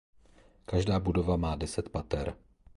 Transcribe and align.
Každá 0.65 0.99
budova 0.99 1.35
má 1.37 1.55
deset 1.55 1.89
pater. 1.89 2.35